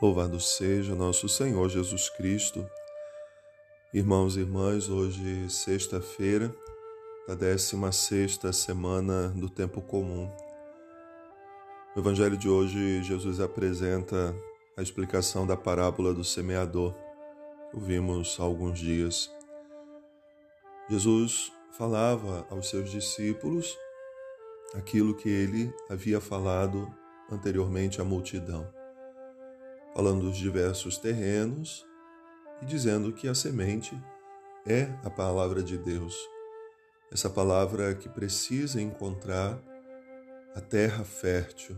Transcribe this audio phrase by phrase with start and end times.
[0.00, 2.64] Louvado seja nosso Senhor Jesus Cristo.
[3.92, 6.54] Irmãos e irmãs, hoje sexta-feira
[7.26, 10.30] da 16 semana do tempo comum.
[11.96, 14.32] No evangelho de hoje, Jesus apresenta
[14.76, 16.94] a explicação da parábola do semeador,
[17.68, 19.28] que ouvimos há alguns dias.
[20.88, 23.76] Jesus falava aos seus discípulos
[24.76, 26.88] aquilo que ele havia falado
[27.32, 28.77] anteriormente à multidão
[29.98, 31.84] falando dos diversos terrenos
[32.62, 34.00] e dizendo que a semente
[34.64, 36.16] é a palavra de Deus.
[37.10, 39.60] Essa palavra que precisa encontrar
[40.54, 41.76] a terra fértil,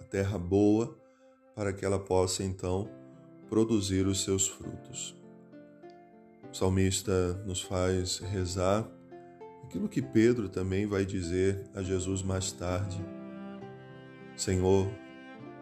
[0.00, 0.96] a terra boa,
[1.54, 2.88] para que ela possa então
[3.50, 5.14] produzir os seus frutos.
[6.50, 8.90] O salmista nos faz rezar
[9.62, 12.98] aquilo que Pedro também vai dizer a Jesus mais tarde:
[14.38, 14.90] Senhor,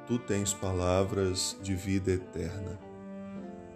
[0.06, 2.78] tu tens palavras de vida eterna.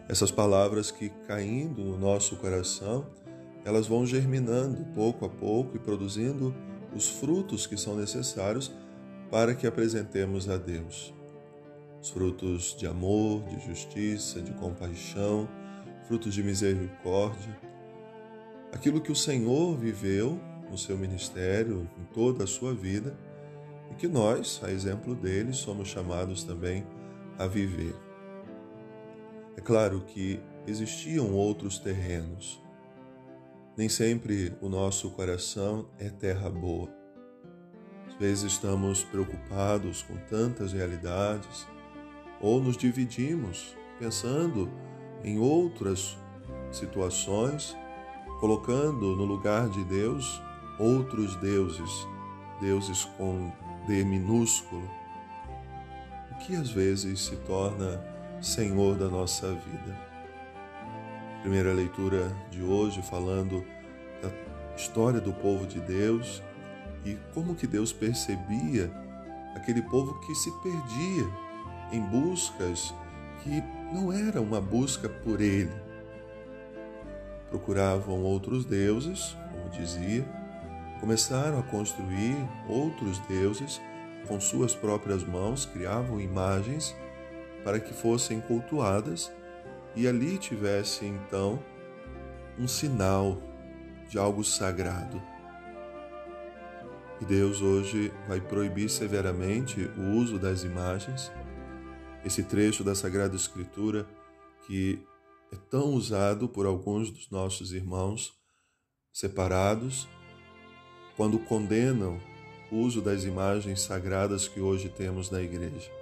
[0.09, 3.07] Essas palavras que caindo no nosso coração,
[3.65, 6.55] elas vão germinando pouco a pouco e produzindo
[6.95, 8.73] os frutos que são necessários
[9.31, 11.15] para que apresentemos a Deus.
[12.01, 15.49] Os frutos de amor, de justiça, de compaixão,
[16.07, 17.59] frutos de misericórdia.
[18.73, 20.41] Aquilo que o Senhor viveu
[20.71, 23.17] no seu ministério, em toda a sua vida
[23.91, 26.87] e que nós, a exemplo dele, somos chamados também
[27.39, 27.95] a viver.
[29.57, 32.63] É claro que existiam outros terrenos.
[33.77, 36.89] Nem sempre o nosso coração é terra boa.
[38.09, 41.67] Às vezes estamos preocupados com tantas realidades
[42.41, 44.71] ou nos dividimos pensando
[45.23, 46.17] em outras
[46.73, 47.77] situações,
[48.41, 50.41] colocando no lugar de Deus
[50.79, 52.09] outros deuses,
[52.61, 53.53] deuses com
[53.91, 54.89] D minúsculo,
[56.31, 58.01] o que às vezes se torna
[58.41, 59.99] Senhor da nossa vida.
[61.41, 63.65] Primeira leitura de hoje falando
[64.23, 64.31] da
[64.77, 66.41] história do povo de Deus
[67.05, 68.93] e como que Deus percebia
[69.57, 71.29] aquele povo que se perdia
[71.91, 72.95] em buscas
[73.43, 73.61] que
[73.93, 75.75] não era uma busca por ele.
[77.49, 80.25] Procuravam outros deuses, como dizia,
[81.01, 82.37] Começaram a construir
[82.69, 83.81] outros deuses
[84.29, 86.95] com suas próprias mãos, criavam imagens
[87.65, 89.33] para que fossem cultuadas
[89.97, 91.59] e ali tivesse então
[92.59, 93.43] um sinal
[94.09, 95.21] de algo sagrado.
[97.21, 101.33] E Deus hoje vai proibir severamente o uso das imagens.
[102.25, 104.07] Esse trecho da Sagrada Escritura
[104.67, 105.03] que
[105.53, 108.33] é tão usado por alguns dos nossos irmãos
[109.13, 110.07] separados
[111.21, 112.19] quando condenam
[112.73, 115.93] o uso das imagens sagradas que hoje temos na igreja.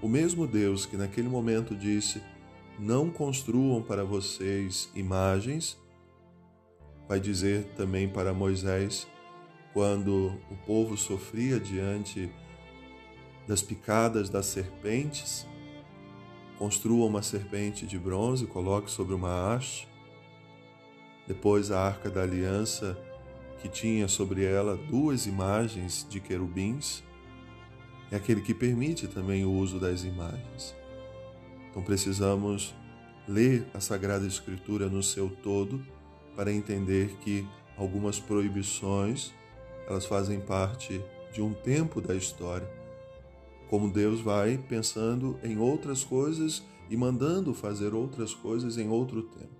[0.00, 2.22] O mesmo Deus que naquele momento disse:
[2.78, 5.76] Não construam para vocês imagens,
[7.06, 9.06] vai dizer também para Moisés,
[9.74, 12.32] quando o povo sofria diante
[13.46, 15.46] das picadas das serpentes,
[16.58, 19.86] construa uma serpente de bronze, coloque sobre uma haste.
[21.26, 22.96] Depois a arca da aliança
[23.60, 27.02] que tinha sobre ela duas imagens de querubins,
[28.10, 30.74] é aquele que permite também o uso das imagens.
[31.70, 32.74] Então precisamos
[33.26, 35.84] ler a Sagrada Escritura no seu todo
[36.34, 37.46] para entender que
[37.76, 39.32] algumas proibições
[39.86, 41.02] elas fazem parte
[41.32, 42.68] de um tempo da história.
[43.68, 49.58] Como Deus vai pensando em outras coisas e mandando fazer outras coisas em outro tempo.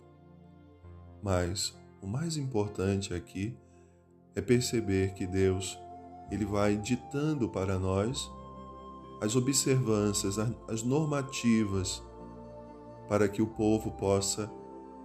[1.23, 3.55] Mas o mais importante aqui
[4.39, 5.77] é perceber que Deus
[6.31, 8.31] ele vai ditando para nós
[9.21, 10.37] as observâncias,
[10.69, 12.01] as normativas
[13.09, 14.49] para que o povo possa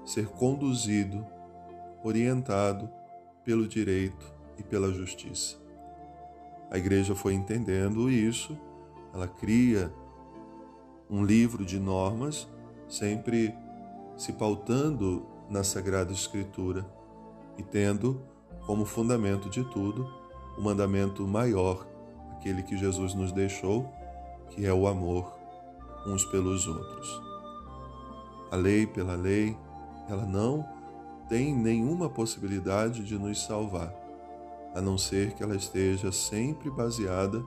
[0.05, 1.25] ser conduzido,
[2.03, 2.87] orientado
[3.43, 5.57] pelo direito e pela justiça.
[6.69, 8.55] A igreja foi entendendo isso,
[9.15, 9.91] ela cria
[11.09, 12.47] um livro de normas,
[12.87, 13.55] sempre
[14.15, 16.85] se pautando na Sagrada Escritura
[17.57, 18.31] e tendo
[18.65, 20.07] como fundamento de tudo
[20.57, 21.85] o mandamento maior,
[22.33, 23.89] aquele que Jesus nos deixou,
[24.49, 25.33] que é o amor
[26.05, 27.21] uns pelos outros.
[28.51, 29.57] A lei pela lei,
[30.07, 30.65] ela não
[31.27, 33.93] tem nenhuma possibilidade de nos salvar,
[34.75, 37.43] a não ser que ela esteja sempre baseada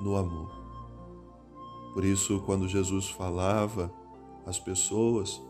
[0.00, 0.52] no amor.
[1.92, 3.90] Por isso, quando Jesus falava
[4.44, 5.40] às pessoas,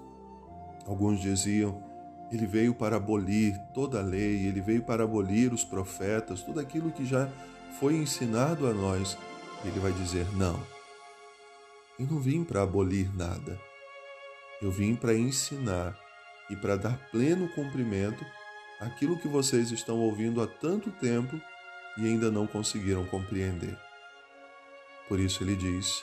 [0.86, 1.82] alguns diziam:
[2.30, 6.90] ele veio para abolir toda a lei, ele veio para abolir os profetas, tudo aquilo
[6.90, 7.28] que já
[7.78, 9.16] foi ensinado a nós.
[9.64, 10.60] Ele vai dizer: não.
[11.98, 13.58] Eu não vim para abolir nada.
[14.60, 15.96] Eu vim para ensinar
[16.50, 18.24] e para dar pleno cumprimento
[18.80, 21.40] àquilo que vocês estão ouvindo há tanto tempo
[21.98, 23.78] e ainda não conseguiram compreender.
[25.08, 26.02] Por isso ele diz: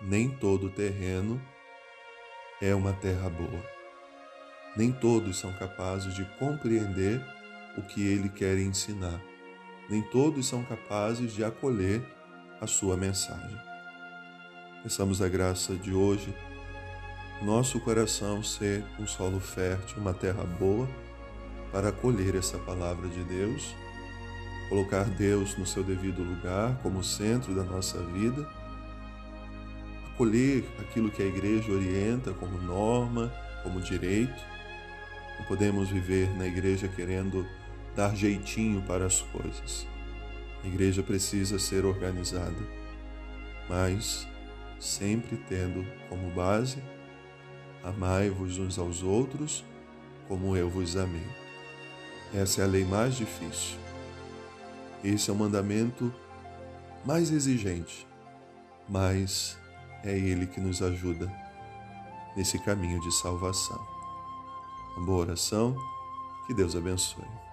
[0.00, 1.40] nem todo terreno
[2.60, 3.73] é uma terra boa.
[4.76, 7.20] Nem todos são capazes de compreender
[7.76, 9.20] o que ele quer ensinar.
[9.88, 12.02] Nem todos são capazes de acolher
[12.60, 13.56] a sua mensagem.
[14.82, 16.34] Peçamos a graça de hoje,
[17.42, 20.88] nosso coração ser um solo fértil, uma terra boa,
[21.70, 23.74] para acolher essa palavra de Deus,
[24.68, 28.48] colocar Deus no seu devido lugar, como centro da nossa vida,
[30.12, 33.32] acolher aquilo que a igreja orienta como norma,
[33.62, 34.53] como direito.
[35.38, 37.46] Não podemos viver na igreja querendo
[37.94, 39.86] dar jeitinho para as coisas.
[40.62, 42.56] A igreja precisa ser organizada,
[43.68, 44.26] mas
[44.80, 46.82] sempre tendo como base:
[47.82, 49.64] amai-vos uns aos outros
[50.26, 51.26] como eu vos amei.
[52.34, 53.78] Essa é a lei mais difícil.
[55.02, 56.12] Esse é o mandamento
[57.04, 58.06] mais exigente,
[58.88, 59.58] mas
[60.02, 61.30] é Ele que nos ajuda
[62.34, 63.93] nesse caminho de salvação.
[64.96, 65.76] Uma boa oração,
[66.46, 67.43] que Deus abençoe.